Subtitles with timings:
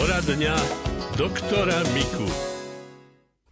[0.00, 0.56] Poradňa
[1.12, 2.24] doktora Miku.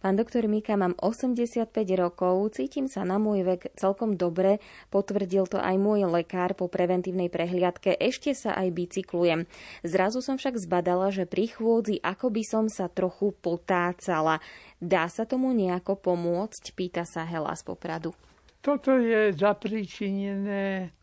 [0.01, 4.57] Pán doktor Mika, mám 85 rokov, cítim sa na môj vek celkom dobre,
[4.89, 9.45] potvrdil to aj môj lekár po preventívnej prehliadke, ešte sa aj bicyklujem.
[9.85, 14.41] Zrazu som však zbadala, že pri chôdzi ako by som sa trochu potácala.
[14.81, 16.73] Dá sa tomu nejako pomôcť?
[16.73, 18.17] Pýta sa Hela z Popradu.
[18.65, 20.97] Toto je zapríčinené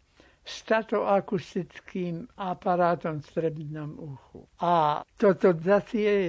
[0.46, 4.46] statoakustickým aparátom v strednom uchu.
[4.62, 6.20] A toto zase je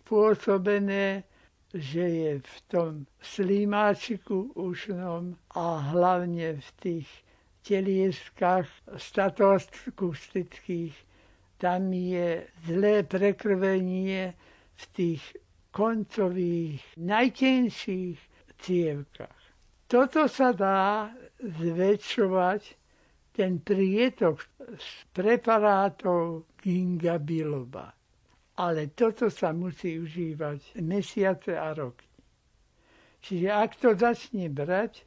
[0.00, 1.28] spôsobené
[1.76, 7.08] že je v tom slímáčiku ušnom a hlavne v tých
[7.66, 8.64] telieskách
[8.96, 10.94] statoakustických,
[11.58, 14.32] tam je zlé prekrvenie
[14.76, 15.24] v tých
[15.72, 18.18] koncových, najtenších
[18.56, 19.42] cievkach.
[19.86, 22.62] Toto sa dá zväčšovať
[23.36, 24.40] ten prietok
[24.80, 27.92] z preparátov ginga biloba.
[28.56, 32.08] Ale toto sa musí užívať mesiace a roky.
[33.20, 35.04] Čiže ak to začne brať,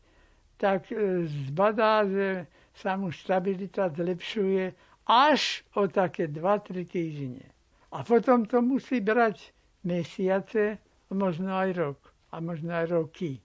[0.62, 2.46] tak e, zbadá, že
[2.78, 4.76] sa mu stabilita zlepšuje
[5.10, 7.46] až o také 2-3 týždne.
[7.90, 9.50] A potom to musí brať
[9.82, 10.78] mesiace,
[11.10, 13.42] možno aj rok a možno aj roky.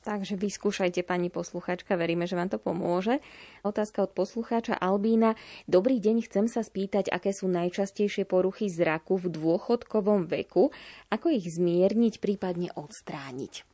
[0.00, 3.20] Takže vyskúšajte, pani posluchačka, veríme, že vám to pomôže.
[3.60, 5.36] Otázka od poslucháča Albína.
[5.68, 10.72] Dobrý deň, chcem sa spýtať, aké sú najčastejšie poruchy zraku v dôchodkovom veku,
[11.12, 13.68] ako ich zmierniť, prípadne odstrániť.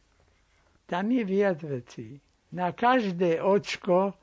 [0.91, 2.19] Tam je viac vecí.
[2.50, 4.19] Na každé očko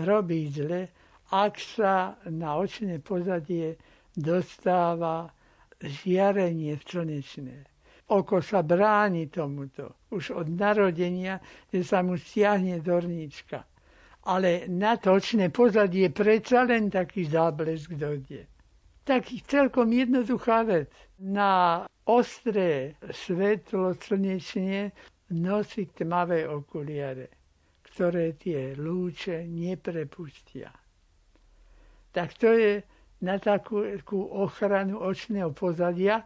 [0.00, 0.88] robí zle,
[1.28, 3.76] ak sa na očné pozadie
[4.16, 5.28] dostáva
[5.84, 7.73] žiarenie slnečné
[8.14, 10.06] oko sa bráni tomuto.
[10.14, 11.42] Už od narodenia,
[11.74, 13.66] že sa mu stiahne dornička.
[14.24, 18.46] Ale na točné pozadie predsa len taký záblesk dojde.
[19.04, 20.88] Taký celkom jednoduchá vec.
[21.20, 24.96] Na ostré svetlo slnečne
[25.36, 27.28] nosí tmavé okuliare,
[27.84, 30.72] ktoré tie lúče neprepustia.
[32.14, 32.72] Tak to je
[33.24, 33.82] na takú
[34.20, 36.24] ochranu očného pozadia,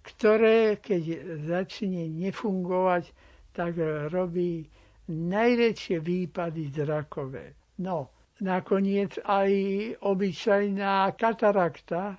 [0.00, 1.02] ktoré keď
[1.44, 3.12] začne nefungovať,
[3.52, 3.76] tak
[4.08, 4.64] robí
[5.10, 7.58] najväčšie výpady zrakové.
[7.82, 9.50] No, nakoniec aj
[10.00, 12.16] obyčajná katarakta,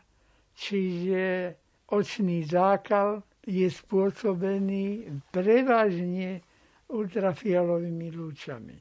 [0.53, 1.55] čiže
[1.89, 6.45] očný zákal, je spôsobený prevažne
[6.93, 8.77] ultrafialovými lúčami.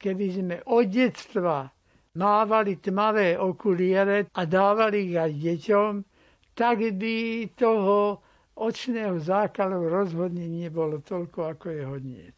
[0.00, 1.68] Keby sme od detstva
[2.16, 5.92] mávali tmavé okuliere a dávali ich aj deťom,
[6.54, 8.20] tak by toho
[8.54, 12.36] očného zákalu rozhodne nebolo toľko, ako je hodniec.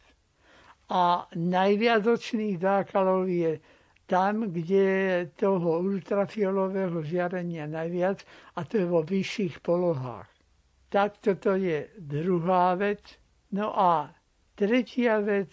[0.89, 3.59] A najviac očných zákalov je
[4.05, 8.21] tam, kde toho ultrafiolového žiarenia najviac,
[8.55, 10.29] a to je vo vyšších polohách.
[10.93, 13.01] Tak toto je druhá vec.
[13.51, 14.13] No a
[14.53, 15.49] tretia vec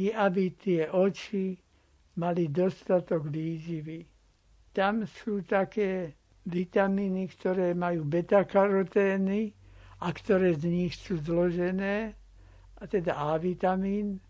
[0.00, 1.60] je, aby tie oči
[2.16, 4.08] mali dostatok výživy.
[4.72, 9.52] Tam sú také vitamíny, ktoré majú beta-karotény
[10.04, 12.12] a ktoré z nich sú zložené,
[12.74, 14.20] a teda A vitamín,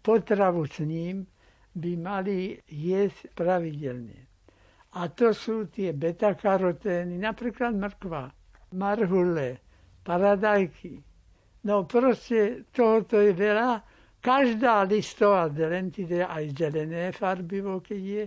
[0.00, 1.28] potravu s ním
[1.76, 4.30] by mali jesť pravidelne.
[4.96, 8.32] A to sú tie beta-karotény, napríklad mrkva,
[8.74, 9.60] marhule,
[10.02, 10.98] paradajky.
[11.68, 13.84] No proste tohoto je veľa.
[14.20, 18.24] Každá listová zelentide, aj zelené farbivo, keď je,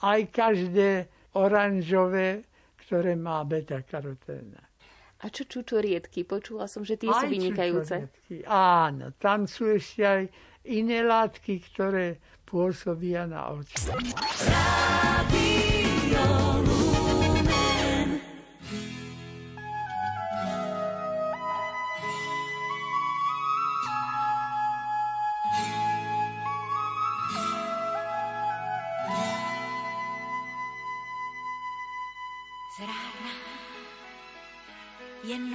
[0.00, 0.90] aj každé
[1.36, 2.47] oranžové
[2.88, 4.64] ktoré má beta-karoténa.
[5.20, 6.24] A čo čučoriedky?
[6.24, 8.08] Počula som, že tie sú vynikajúce.
[8.48, 10.22] Áno, tam sú ešte aj
[10.72, 12.16] iné látky, ktoré
[12.48, 13.76] pôsobia na oči.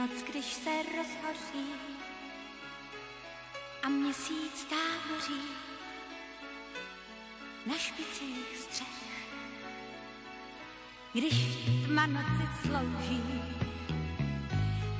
[0.07, 1.73] Když se rozhoří
[3.83, 5.41] a měsíc táboří
[7.65, 8.87] na špicích střech.
[11.13, 11.35] Když
[11.85, 13.23] tma noci slouží,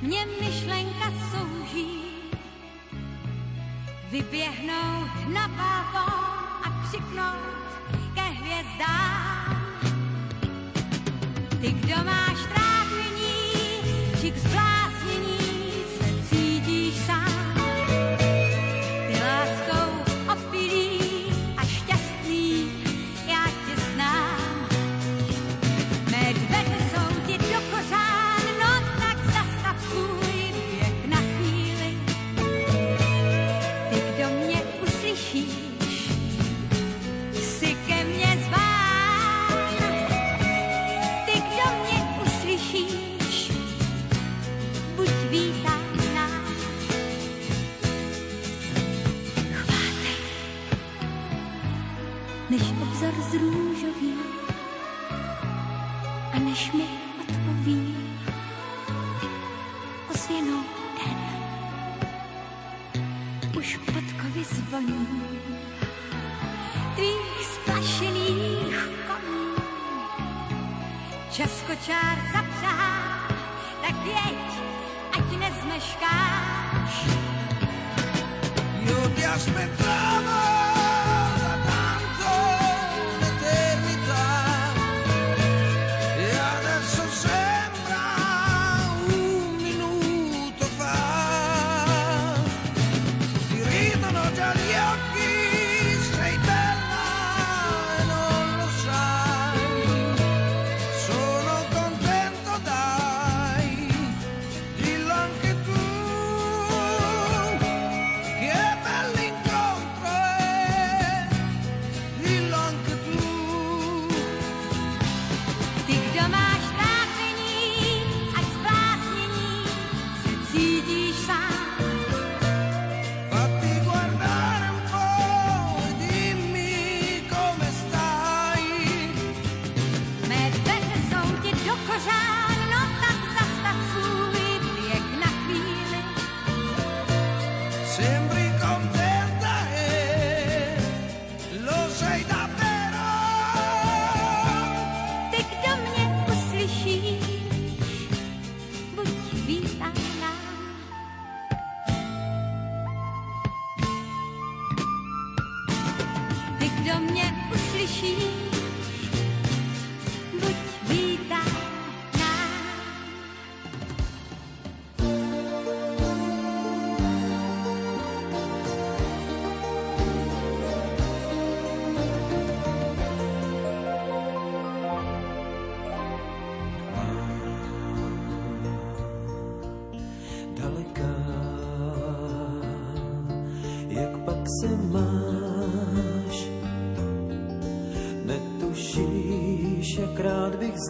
[0.00, 2.02] mě myšlenka souží,
[4.10, 6.14] vyběhnout na balkón
[6.64, 9.62] a křiknout ke hvězdám.
[11.60, 12.33] Ty, kdo máš
[63.64, 65.08] Podkovy zvoní
[66.94, 68.76] tvých splašených
[69.08, 69.46] koní.
[71.32, 73.36] Čas kočár zapřál,
[73.82, 74.50] tak jeď,
[75.12, 76.94] ať nezmeškáš.
[78.84, 80.63] Io ti aspettavo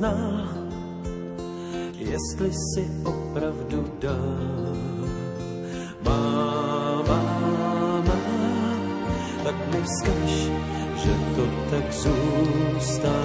[0.04, 0.48] znal,
[1.98, 4.18] jestli si opravdu dá.
[6.04, 7.18] Máma,
[8.04, 8.16] máma,
[9.44, 10.32] tak mi vzkaž,
[10.96, 13.24] že to tak zůstává.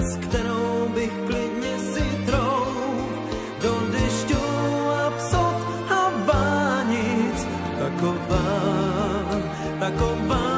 [0.00, 3.12] s kterou bych klidně si trouf,
[3.62, 4.44] do dešťu
[4.90, 7.38] a psot a vánic,
[7.78, 8.44] taková,
[9.80, 10.50] taková.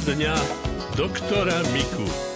[0.00, 0.34] Dňa
[0.96, 2.29] doktora Miku.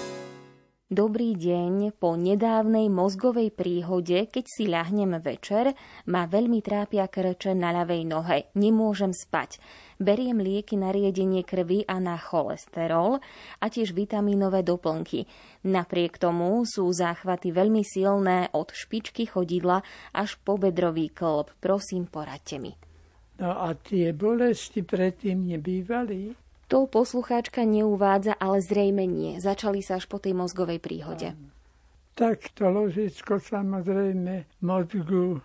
[0.94, 1.98] Dobrý deň.
[1.98, 5.74] Po nedávnej mozgovej príhode, keď si ľahnem večer,
[6.06, 8.46] ma veľmi trápia krče na ľavej nohe.
[8.54, 9.58] Nemôžem spať.
[9.98, 13.18] Beriem lieky na riedenie krvi a na cholesterol
[13.58, 15.26] a tiež vitamínové doplnky.
[15.66, 19.82] Napriek tomu sú záchvaty veľmi silné od špičky chodidla
[20.14, 21.50] až po bedrový klb.
[21.58, 22.70] Prosím, poradte mi.
[23.42, 26.43] No a tie bolesti predtým nebývali?
[26.74, 29.38] To poslucháčka neuvádza, ale zrejme nie.
[29.38, 31.30] Začali sa až po tej mozgovej príhode.
[32.18, 35.38] Tak to ložičko samozrejme mozgu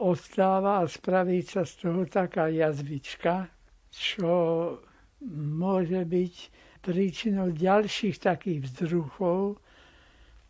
[0.00, 3.52] ostáva a spraví sa z toho taká jazvička,
[3.92, 4.32] čo
[5.60, 6.34] môže byť
[6.80, 9.60] príčinou ďalších takých vzruchov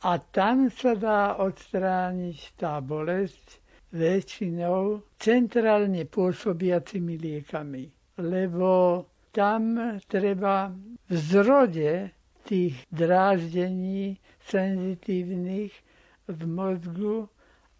[0.06, 3.58] a tam sa dá odstrániť tá bolesť
[3.90, 7.90] väčšinou centrálne pôsobiacimi liekami,
[8.22, 8.70] lebo
[9.30, 10.74] tam treba
[11.08, 12.10] v zrode
[12.44, 15.72] tých dráždení senzitívnych
[16.26, 17.28] v mozgu,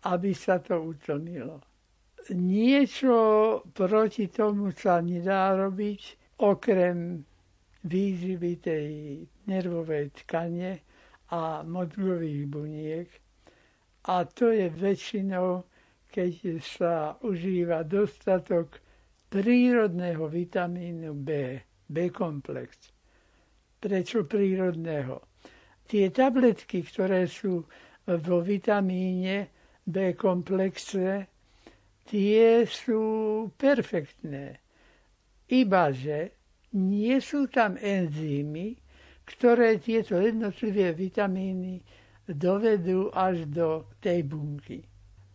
[0.06, 1.60] aby sa to utlmilo.
[2.30, 3.14] Niečo
[3.74, 6.02] proti tomu sa nedá robiť,
[6.40, 7.24] okrem
[7.84, 8.88] výživy tej
[9.48, 10.84] nervovej tkane
[11.32, 13.08] a mozgových buniek.
[14.08, 15.64] A to je väčšinou,
[16.10, 18.80] keď sa užíva dostatok
[19.30, 21.54] prírodného vitamínu B,
[21.86, 22.90] B-komplex.
[23.78, 25.22] Prečo prírodného?
[25.86, 27.62] Tie tabletky, ktoré sú
[28.04, 29.48] vo vitamíne
[29.86, 31.30] B-komplexe,
[32.10, 33.02] tie sú
[33.54, 34.58] perfektné.
[35.50, 36.20] Ibaže
[36.74, 38.78] nie sú tam enzymy,
[39.26, 41.82] ktoré tieto jednotlivé vitamíny
[42.26, 44.82] dovedú až do tej bunky.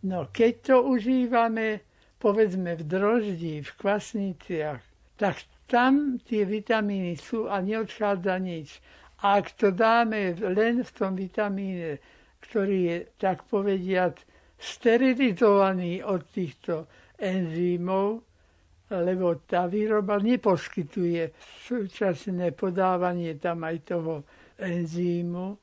[0.04, 4.82] No keď to užívame, povedzme v droždi, v kvasniciach,
[5.16, 8.78] tak tam tie vitamíny sú a neodchádza nič.
[9.24, 11.98] A ak to dáme len v tom vitamíne,
[12.44, 14.22] ktorý je, tak povediať,
[14.56, 16.88] sterilizovaný od týchto
[17.20, 18.24] enzýmov,
[18.86, 21.34] lebo tá výroba neposkytuje
[21.66, 24.22] súčasné podávanie tam aj toho
[24.62, 25.58] enzýmu,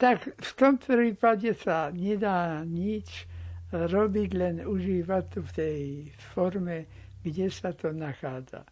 [0.00, 3.28] tak v tom prípade sa nedá nič
[3.74, 5.80] robiť, len užívať to v tej
[6.32, 6.86] forme,
[7.26, 8.62] kde sa to nachádza.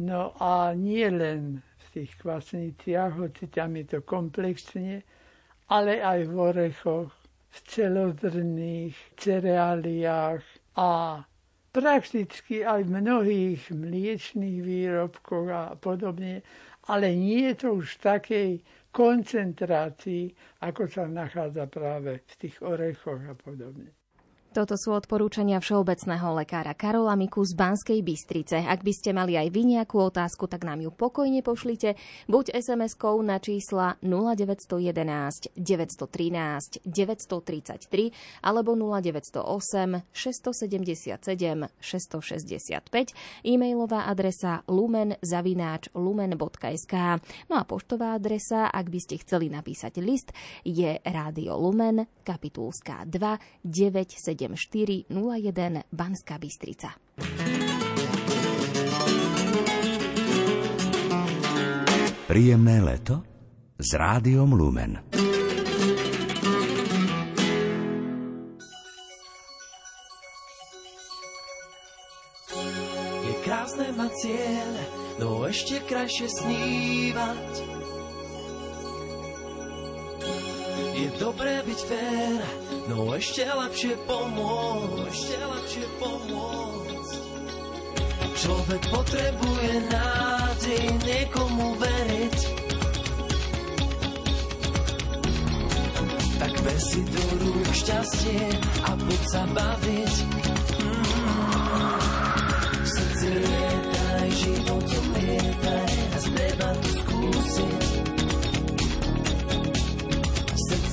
[0.00, 5.06] No a nie len v tých kvasniciach, hoci tam je to komplexne,
[5.70, 7.12] ale aj v orechoch,
[7.54, 10.42] v celozrných cereáliách
[10.74, 11.22] a
[11.70, 16.42] prakticky aj v mnohých mliečných výrobkoch a podobne,
[16.90, 18.50] ale nie je to už v takej
[18.94, 20.30] koncentrácii,
[20.62, 23.90] ako sa nachádza práve v tých orechoch a podobne.
[24.54, 28.62] Toto sú odporúčania všeobecného lekára Karola Miku z Banskej Bystrice.
[28.62, 31.98] Ak by ste mali aj vy nejakú otázku, tak nám ju pokojne pošlite.
[32.30, 41.18] Buď SMS-kou na čísla 0911 913 933 alebo 0908 677
[41.74, 43.10] 665
[43.42, 46.94] e-mailová adresa lumen zavináč lumen.sk
[47.50, 50.30] No a poštová adresa, ak by ste chceli napísať list,
[50.62, 56.92] je Rádio Lumen, kapitulská 2 97 7401 Banská Bystrica.
[62.28, 63.24] Príjemné leto
[63.80, 65.00] s rádiom Lumen.
[73.24, 74.70] Je krásne mať cieľ,
[75.20, 77.83] no ešte krajšie snívať.
[81.14, 82.42] Je dobré byť fér,
[82.90, 87.20] No ešte lepšie pomôcť, ešte lepšie pomôcť.
[88.34, 92.38] Človek potrebuje nádej niekomu veriť.
[96.34, 98.42] Tak ber si do rúk šťastie
[98.82, 100.14] a buď sa baviť.
[100.82, 101.98] Mm.
[102.74, 106.73] V srdci lietaj, životom lietaj a z neba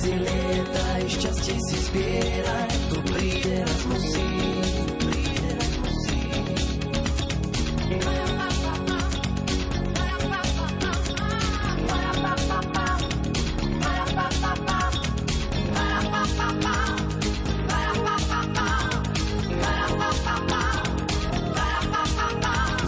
[0.02, 4.26] Srdci lietaj, šťastie si zbieraj, to príde raz musí.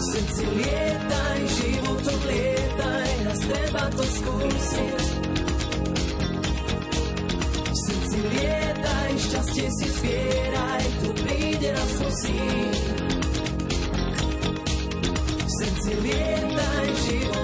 [0.03, 5.24] Srdci lietaj, životom lietaj, a z teba to skúsiť.
[9.55, 12.43] Šťastie si zbieraj, tu príde raz musí.
[15.39, 17.34] V srdci lietaj, životom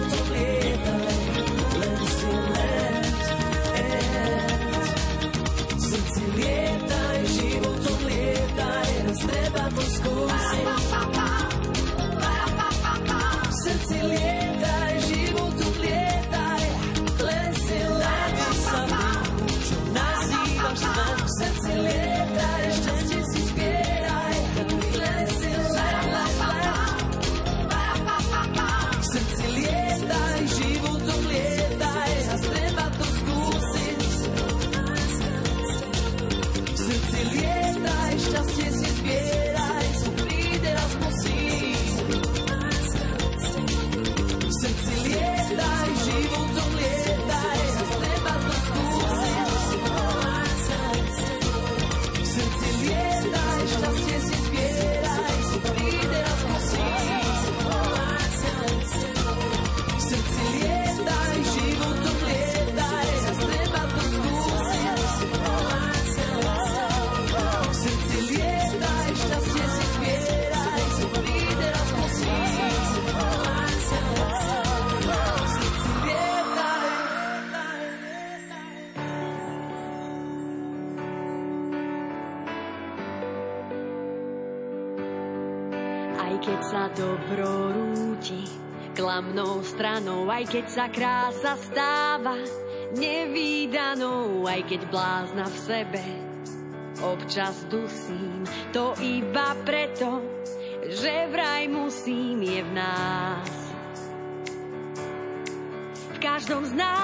[90.42, 92.34] aj keď sa krása stáva
[92.98, 96.02] nevýdanou, aj keď blázna v sebe
[97.06, 98.42] občas dusím,
[98.74, 100.18] to iba preto,
[100.90, 103.54] že vraj musím je v nás.
[106.10, 106.98] V každom z nás,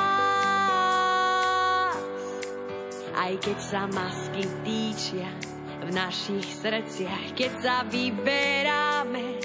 [3.21, 5.29] aj keď sa masky týčia
[5.85, 9.37] v našich srdciach, keď sa vyberáme,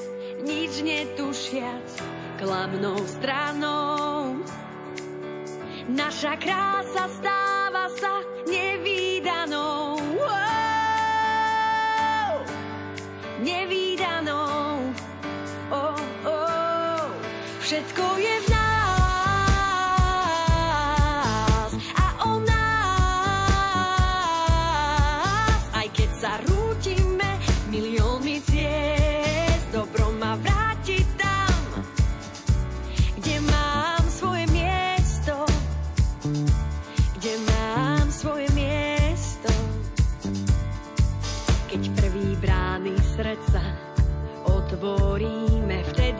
[0.48, 4.42] nič netušiac, klamnou stranou.
[5.86, 8.18] Naša krása stáva sa
[8.50, 9.81] nevýdanou.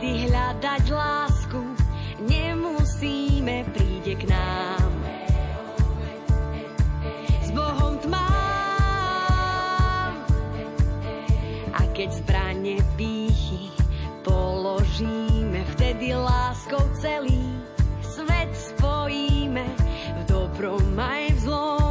[0.03, 1.63] Vtedy hľadať lásku
[2.27, 4.91] nemusíme, príde k nám.
[7.39, 8.27] S Bohom tmám
[11.71, 13.71] a keď zbranie pýchy
[14.27, 17.63] položíme, vtedy láskou celý
[18.03, 19.63] svet spojíme
[20.19, 21.82] v dobrom aj v zlom.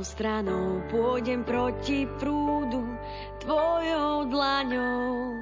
[0.00, 2.84] Klamnou stranou pôjdem proti prúdu
[3.40, 5.36] tvojou dlaňou.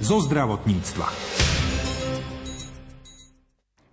[0.00, 1.39] zo zdravotníctva.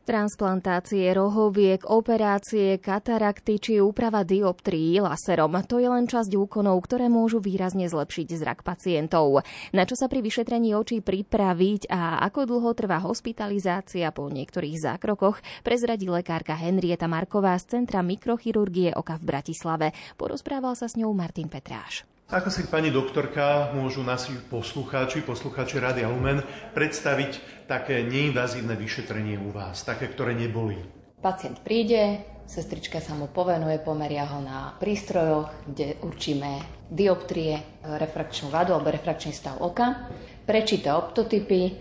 [0.08, 5.52] Transplantácie rohoviek, operácie, katarakty či úprava dioptrií laserom.
[5.68, 9.44] To je len časť úkonov, ktoré môžu výrazne zlepšiť zrak pacientov.
[9.76, 15.44] Na čo sa pri vyšetrení očí pripraviť a ako dlho trvá hospitalizácia po niektorých zákrokoch,
[15.68, 19.92] prezradí lekárka Henrieta Marková z Centra mikrochirurgie oka v Bratislave.
[20.16, 22.08] Porozprával sa s ňou Martin Petráš.
[22.28, 26.44] Ako si pani doktorka môžu naši poslucháči, poslucháči Rádia Lumen
[26.76, 30.76] predstaviť také neinvazívne vyšetrenie u vás, také, ktoré neboli?
[31.24, 37.64] Pacient príde, sestrička sa mu povenuje, pomeria ho na prístrojoch, kde určíme dioptrie,
[37.96, 40.12] refrakčnú vadu alebo refrakčný stav oka,
[40.44, 41.80] prečíta optotypy,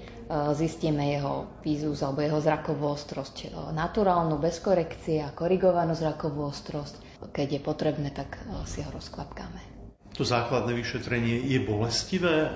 [0.55, 7.19] zistíme jeho vízus alebo jeho zrakovú ostrosť naturálnu, bez korekcie a korigovanú zrakovú ostrosť.
[7.35, 9.75] Keď je potrebné, tak si ho rozklapkáme.
[10.17, 12.49] To základné vyšetrenie je bolestivé?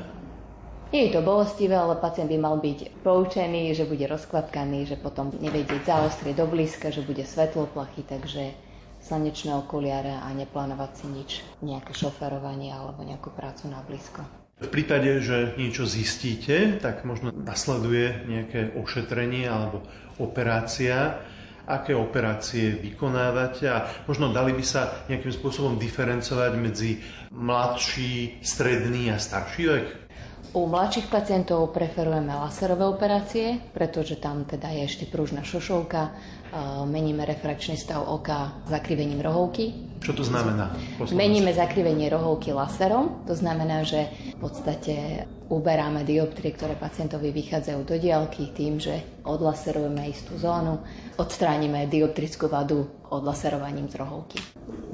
[0.90, 5.30] Nie je to bolestivé, ale pacient by mal byť poučený, že bude rozklapkaný, že potom
[5.30, 8.56] nevedieť zaostrieť do blízka, že bude svetloplachy, takže
[9.04, 14.24] slnečné okuliare a neplánovať si nič, nejaké šoferovanie alebo nejakú prácu na blízko.
[14.60, 19.84] V prípade, že niečo zistíte, tak možno nasleduje nejaké ošetrenie alebo
[20.20, 21.22] operácia
[21.66, 27.02] aké operácie vykonávate a možno dali by sa nejakým spôsobom diferencovať medzi
[27.34, 29.86] mladší, stredný a starší vek?
[30.50, 36.10] U mladších pacientov preferujeme laserové operácie, pretože tam teda je ešte pružná šošovka,
[36.90, 39.89] meníme refrakčný stav oka zakrivením rohovky.
[40.00, 40.72] Čo to znamená?
[41.12, 44.94] Meníme zakrivenie rohovky laserom, to znamená, že v podstate
[45.52, 50.80] uberáme dioptrie, ktoré pacientovi vychádzajú do diálky tým, že odlaserujeme istú zónu,
[51.20, 54.38] odstránime dioptrickú vadu odlaserovaním z rohovky.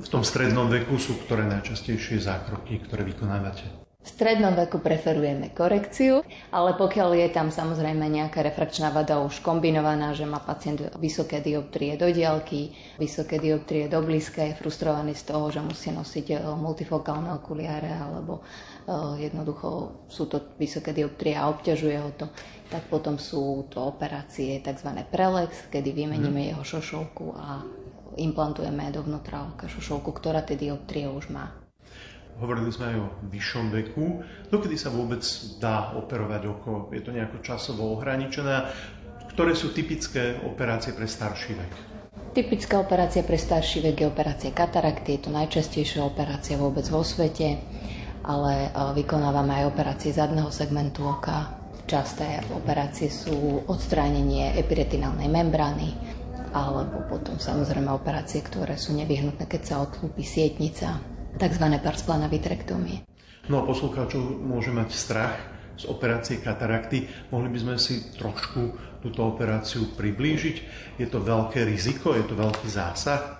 [0.02, 3.85] V tom strednom veku sú ktoré najčastejšie zákroky, ktoré vykonávate?
[4.06, 6.22] V strednom veku preferujeme korekciu,
[6.54, 11.98] ale pokiaľ je tam samozrejme nejaká refrakčná vada už kombinovaná, že má pacient vysoké dioptrie
[11.98, 12.70] do diaľky,
[13.02, 18.46] vysoké dioptrie do blízka, je frustrovaný z toho, že musí nosiť e, multifokálne okuliare alebo
[18.86, 22.30] e, jednoducho sú to vysoké dioptrie a obťažuje ho to,
[22.70, 25.02] tak potom sú to operácie tzv.
[25.10, 26.48] prelex, kedy vymeníme mm.
[26.54, 27.58] jeho šošovku a
[28.22, 31.65] implantujeme dovnútra oka šošovku, ktorá tie dioptrie už má.
[32.36, 34.20] Hovorili sme aj o vyššom veku.
[34.52, 35.24] Dokedy sa vôbec
[35.56, 36.92] dá operovať oko?
[36.92, 38.68] Je to nejako časovo ohraničené?
[39.32, 41.72] Ktoré sú typické operácie pre starší vek?
[42.36, 45.16] Typická operácia pre starší vek je operácia katarakty.
[45.16, 47.56] Je to najčastejšia operácia vôbec vo svete,
[48.20, 48.70] ale e,
[49.00, 51.56] vykonávame aj operácie zadného segmentu oka.
[51.88, 55.96] Časté operácie sú odstránenie epiretinálnej membrány,
[56.52, 61.64] alebo potom samozrejme operácie, ktoré sú nevyhnutné, keď sa odlúpi sietnica, tzv.
[61.80, 63.04] parsplana vitrektomie.
[63.46, 65.36] No a poslucháčov môže mať strach
[65.76, 67.06] z operácie katarakty.
[67.30, 70.56] Mohli by sme si trošku túto operáciu priblížiť?
[70.98, 72.16] Je to veľké riziko?
[72.16, 73.38] Je to veľký zásah?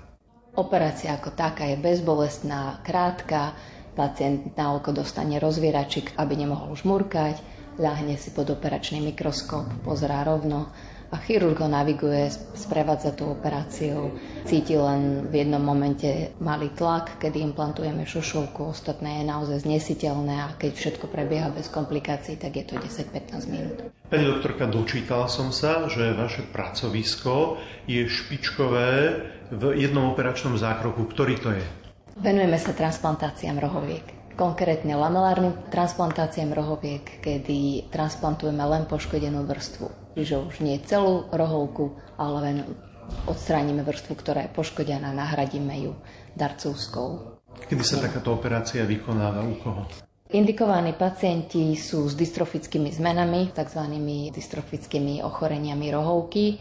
[0.56, 3.56] Operácia ako taká je bezbolestná, krátka.
[3.96, 7.40] Pacient na oko dostane rozvieračik, aby nemohol žmurkať.
[7.76, 10.72] Ľahne si pod operačný mikroskop, pozerá rovno
[11.11, 14.11] a chirurg ho naviguje, sprevádza tú operáciu.
[14.42, 20.49] Cíti len v jednom momente malý tlak, kedy implantujeme šošovku, ostatné je naozaj znesiteľné a
[20.59, 23.77] keď všetko prebieha bez komplikácií, tak je to 10-15 minút.
[24.07, 27.59] Pani doktorka, dočítal som sa, že vaše pracovisko
[27.90, 28.90] je špičkové
[29.51, 31.07] v jednom operačnom zákroku.
[31.11, 31.64] Ktorý to je?
[32.19, 40.06] Venujeme sa transplantáciám rohoviek konkrétne lamelárnym transplantáciám rohoviek, kedy transplantujeme len poškodenú vrstvu.
[40.16, 42.57] Čiže už nie celú rohovku, ale len
[43.29, 45.92] odstránime vrstvu, ktorá je poškodená, nahradíme ju
[46.33, 47.37] darcovskou.
[47.68, 49.85] Kedy sa takáto operácia vykonáva u koho?
[50.33, 53.83] Indikovaní pacienti sú s dystrofickými zmenami, tzv.
[54.33, 56.59] dystrofickými ochoreniami rohovky,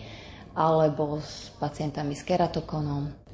[0.53, 3.25] alebo s pacientami s keratokonom,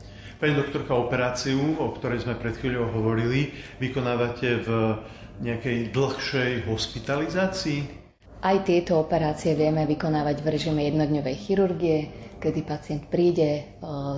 [0.42, 4.98] Pani doktorka, operáciu, o ktorej sme pred chvíľou hovorili, vykonávate v
[5.38, 8.01] nejakej dlhšej hospitalizácii?
[8.42, 11.98] Aj tieto operácie vieme vykonávať v režime jednodňovej chirurgie,
[12.42, 13.64] kedy pacient príde, e,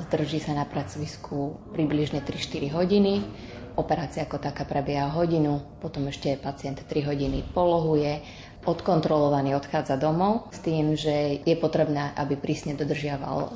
[0.07, 3.19] zdrží sa na pracovisku približne 3-4 hodiny.
[3.75, 8.23] Operácia ako taká prebieha hodinu, potom ešte pacient 3 hodiny polohuje
[8.63, 13.49] odkontrolovaný odchádza domov s tým, že je potrebné, aby prísne dodržiaval e,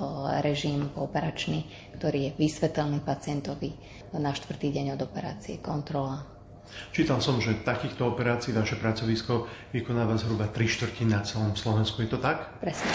[0.43, 1.63] režim operačný,
[1.95, 3.71] ktorý je vysvetelný pacientovi
[4.19, 6.36] na štvrtý deň od operácie, kontrola.
[6.91, 12.01] Čítal som, že takýchto operácií vaše pracovisko vykonáva zhruba 3 štvrtiny na celom Slovensku.
[12.01, 12.57] Je to tak?
[12.59, 12.89] Presne.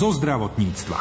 [0.00, 0.96] Zo zdravotníctva.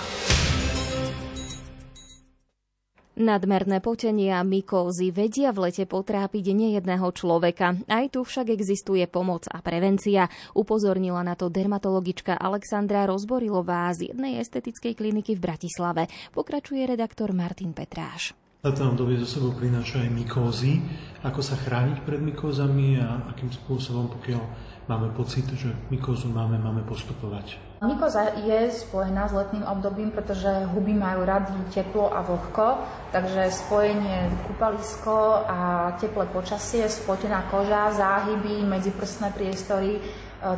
[3.15, 7.79] Nadmerné potenie a mykózy vedia v lete potrápiť nejedného človeka.
[7.87, 10.27] Aj tu však existuje pomoc a prevencia.
[10.51, 16.11] Upozornila na to dermatologička Alexandra Rozborilová z jednej estetickej kliniky v Bratislave.
[16.35, 18.35] Pokračuje redaktor Martin Petráš.
[18.59, 20.83] Táto obdobie zo sebou prináša aj mykózy.
[21.23, 24.43] Ako sa chrániť pred mykózami a akým spôsobom, pokiaľ
[24.83, 27.55] máme pocit, že mykózu máme, máme postupovať.
[27.79, 32.83] Mykoza je spojená s letným obdobím, pretože huby majú rady teplo a vlhko,
[33.15, 35.59] takže spojenie kúpalisko a
[35.95, 40.01] teplé počasie, spotená koža, záhyby, medziprstné priestory e,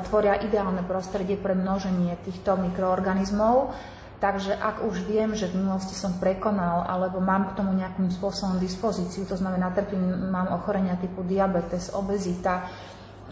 [0.09, 3.77] tvoria ideálne prostredie pre množenie týchto mikroorganizmov.
[4.21, 8.61] Takže ak už viem, že v minulosti som prekonal alebo mám k tomu nejakým spôsobom
[8.61, 12.69] dispozíciu, to znamená, trpím, mám ochorenia typu diabetes, obezita,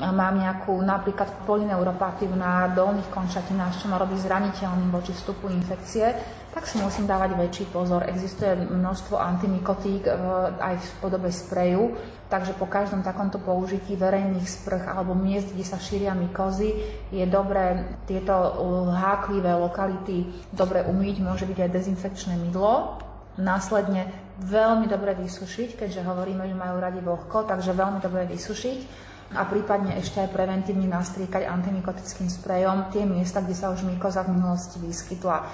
[0.02, 6.10] mám nejakú napríklad polineuropatiu na dolných končatinách, čo ma robí zraniteľným voči vstupu infekcie,
[6.49, 8.05] tak si musím dávať väčší pozor.
[8.09, 10.12] Existuje množstvo antimikotík e,
[10.57, 11.93] aj v podobe spreju,
[12.25, 16.73] takže po každom takomto použití verejných sprch alebo miest, kde sa šíria mykozy,
[17.13, 18.51] je dobré tieto e,
[18.97, 22.97] háklivé lokality dobre umyť, môže byť aj dezinfekčné mydlo,
[23.38, 24.09] následne
[24.41, 29.93] veľmi dobre vysušiť, keďže hovoríme, že majú radi vlhko, takže veľmi dobre vysušiť a prípadne
[30.01, 35.37] ešte aj preventívne nastriekať antimikotickým sprejom tie miesta, kde sa už mykoza v minulosti vyskytla.
[35.37, 35.45] E,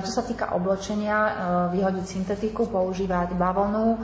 [0.00, 1.32] Čo sa týka oblečenia, e,
[1.76, 3.98] vyhodiť syntetiku, používať bavlnu, e,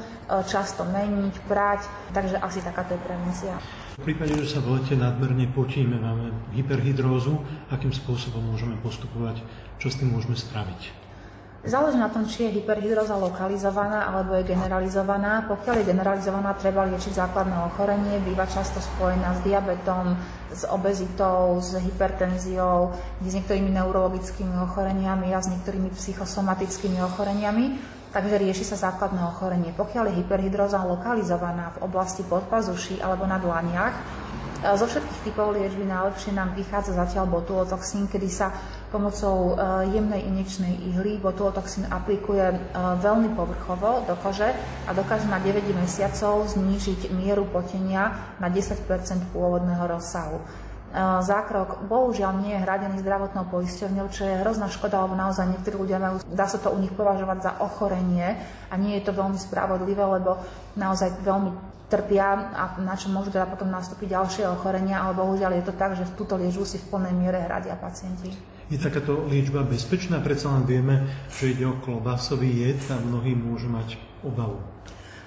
[0.44, 3.54] často meniť, prať, takže asi takáto je prevencia.
[3.96, 7.40] V prípade, že sa v lete nadmerne potíme, máme hyperhydrózu,
[7.72, 9.40] akým spôsobom môžeme postupovať,
[9.80, 11.03] čo s tým môžeme spraviť?
[11.64, 15.48] Záleží na tom, či je hyperhydroza lokalizovaná alebo je generalizovaná.
[15.48, 20.12] Pokiaľ je generalizovaná, treba liečiť základné ochorenie, býva často spojená s diabetom,
[20.52, 22.92] s obezitou, s hypertenziou,
[23.24, 27.80] s niektorými neurologickými ochoreniami a s niektorými psychosomatickými ochoreniami.
[28.12, 29.72] Takže rieši sa základné ochorenie.
[29.72, 33.96] Pokiaľ je hyperhydroza lokalizovaná v oblasti podpazuší alebo na dlaniach,
[34.72, 38.48] zo všetkých typov liečby najlepšie nám vychádza zatiaľ botulotoxín, kedy sa
[38.88, 42.56] pomocou e, jemnej injekčnej ihly botulotoxín aplikuje e,
[43.04, 44.56] veľmi povrchovo do kože
[44.88, 48.88] a dokáže na 9 mesiacov znížiť mieru potenia na 10%
[49.36, 50.40] pôvodného rozsahu.
[50.94, 55.74] E, zákrok bohužiaľ nie je hradený zdravotnou poisťovňou, čo je hrozná škoda, lebo naozaj niektorí
[55.74, 58.38] ľudia majú, dá sa to u nich považovať za ochorenie
[58.70, 60.38] a nie je to veľmi spravodlivé, lebo
[60.78, 61.50] naozaj veľmi
[61.90, 65.98] trpia a na čo môžu teda potom nastúpiť ďalšie ochorenia, ale bohužiaľ je to tak,
[65.98, 68.30] že v túto liečbu si v plnej miere hradia pacienti.
[68.70, 70.22] Je takáto liečba bezpečná?
[70.22, 74.62] Predsa len vieme, že ide o klobásový jed a mnohí môžu mať obavu.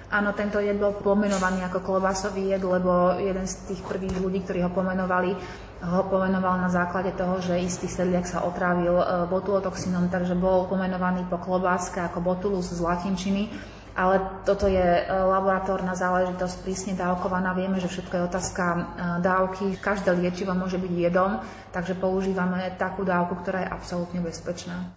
[0.08, 4.64] Áno, tento jed bol pomenovaný ako klobásový jed, lebo jeden z tých prvých ľudí, ktorí
[4.64, 5.36] ho pomenovali,
[5.84, 11.28] ho pomenoval na základe toho, že istý sedliak sa otrávil e, botulotoxinom, takže bol pomenovaný
[11.28, 17.50] po klobáske ako botulus z latinčiny ale toto je e, laboratórna záležitosť, prísne dávkovaná.
[17.50, 18.80] Vieme, že všetko je otázka e,
[19.26, 19.74] dávky.
[19.82, 21.42] Každé liečivo môže byť jedom,
[21.74, 24.94] takže používame takú dávku, ktorá je absolútne bezpečná.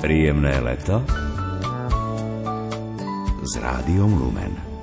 [0.00, 1.04] Príjemné leto
[3.44, 4.74] s Rádiom Lumen.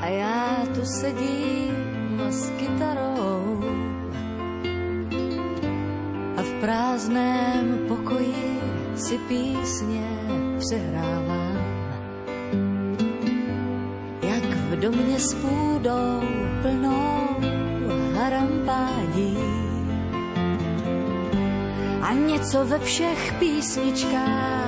[0.00, 0.66] písničkách já
[9.04, 10.08] si písně
[10.58, 11.58] přehrávám.
[14.22, 16.20] Jak v domě s půdou
[16.62, 17.26] plnou
[18.14, 19.38] harampádí.
[22.02, 24.63] A něco ve všech písničkách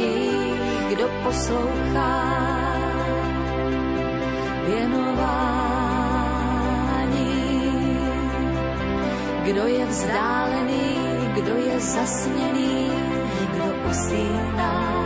[0.00, 0.30] potěší,
[0.88, 2.40] kdo poslouchá
[4.66, 6.00] věnování.
[9.42, 10.96] Kdo je vzdálený,
[11.34, 12.90] kdo je zasněný,
[13.52, 15.04] kdo usíná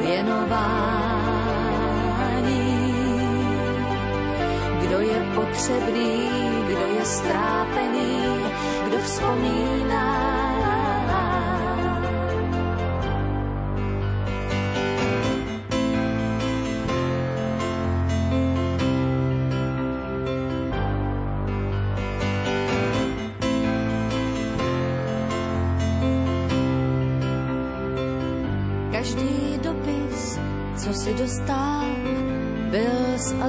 [0.00, 1.22] věnování.
[4.80, 6.28] Kdo je potřebný,
[6.66, 8.22] kdo je strápený,
[8.86, 10.41] kdo vzpomíná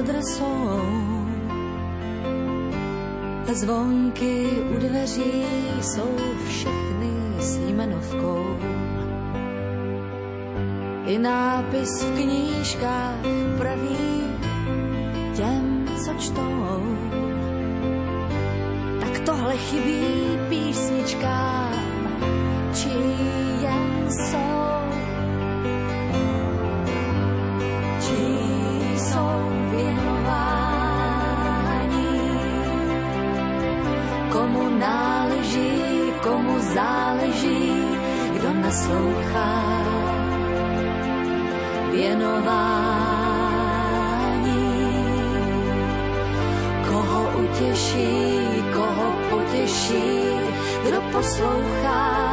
[0.04, 0.80] adresou.
[3.52, 5.44] Zvonky u dveří
[5.80, 6.16] jsou
[6.48, 8.58] všechny s jmenovkou.
[11.06, 13.20] I nápis v knížkách
[13.58, 14.20] praví
[15.36, 16.96] těm, co čtou.
[19.00, 20.04] Tak tohle chybí
[20.48, 21.63] písničkám,
[47.64, 50.22] Koho utěší, koho potěší,
[50.84, 52.24] kdo poslouchá.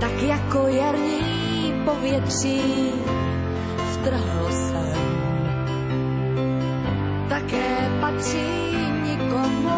[0.00, 2.92] Tak jako jarní povětří
[3.92, 4.96] vtrhlo sem.
[7.28, 9.70] Také patří nikomu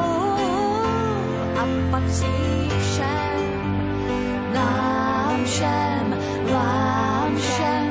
[1.59, 3.41] a patří všem,
[4.55, 6.19] nám všem,
[6.51, 7.88] vám všem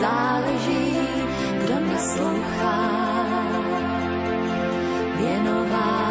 [0.00, 0.96] záleží,
[1.60, 2.80] kdo naslouchá
[5.16, 6.09] věnování.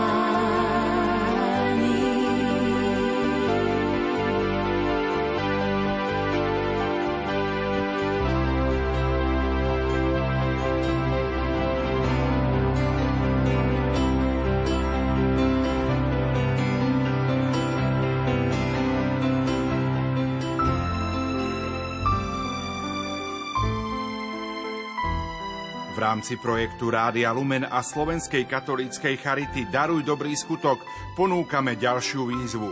[25.99, 30.79] V rámci projektu Rádia Lumen a Slovenskej katolíckej charity Daruj dobrý skutok
[31.19, 32.71] ponúkame ďalšiu výzvu.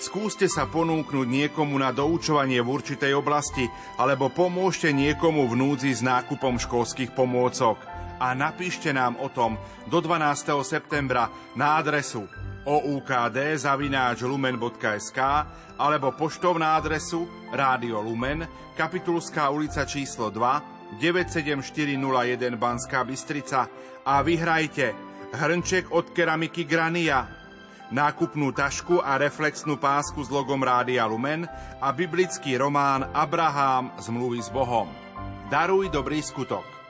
[0.00, 3.68] Skúste sa ponúknuť niekomu na doučovanie v určitej oblasti
[4.00, 7.76] alebo pomôžte niekomu v núdzi s nákupom školských pomôcok
[8.16, 9.60] a napíšte nám o tom
[9.92, 10.64] do 12.
[10.64, 12.24] septembra na adresu
[12.64, 15.20] oukd.lumen.sk
[15.76, 23.68] alebo poštovná adresu Rádio Lumen, Kapitulská ulica číslo 2, 97401 Banská Bystrica
[24.04, 24.92] a vyhrajte
[25.32, 27.24] hrnček od keramiky Grania,
[27.92, 31.48] nákupnú tašku a reflexnú pásku s logom Rádia Lumen
[31.80, 34.88] a biblický román Abraham zmluvy s Bohom.
[35.48, 36.81] Daruj dobrý skutok.